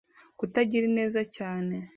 [0.39, 1.75] kutagira ineza cyane